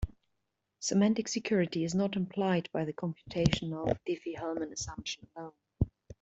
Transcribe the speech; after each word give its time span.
Semantic 0.79 1.27
security 1.27 1.83
is 1.83 1.93
not 1.93 2.15
implied 2.15 2.67
by 2.73 2.85
the 2.85 2.91
computational 2.91 3.95
Diffie-Hellman 4.07 4.71
assumption 4.71 5.27
alone. 5.35 5.53